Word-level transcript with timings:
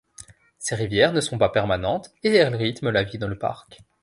Ces 0.57 0.73
rivières 0.73 1.13
ne 1.13 1.21
sont 1.21 1.37
pas 1.37 1.49
permanentes 1.49 2.11
et 2.23 2.33
elles 2.35 2.55
rythment 2.55 2.89
la 2.89 3.03
vie 3.03 3.19
dans 3.19 3.27
le 3.27 3.37
parc. 3.37 3.83